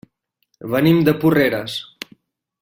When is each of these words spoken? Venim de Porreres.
Venim 0.71 1.03
de 1.09 1.15
Porreres. 1.25 1.77